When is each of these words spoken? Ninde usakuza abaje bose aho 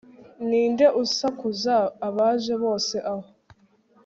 Ninde 0.47 0.85
usakuza 1.03 1.75
abaje 2.07 2.53
bose 2.63 2.95
aho 3.13 3.27